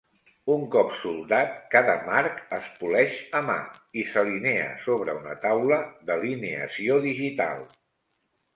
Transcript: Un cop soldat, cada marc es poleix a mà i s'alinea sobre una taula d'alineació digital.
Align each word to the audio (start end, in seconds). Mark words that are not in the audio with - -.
Un 0.51 0.61
cop 0.75 0.93
soldat, 1.01 1.51
cada 1.75 1.93
marc 2.07 2.39
es 2.57 2.71
poleix 2.79 3.19
a 3.41 3.43
mà 3.51 3.59
i 4.03 4.07
s'alinea 4.15 4.65
sobre 4.89 5.17
una 5.21 5.39
taula 5.47 5.81
d'alineació 6.11 7.01
digital. 7.09 7.65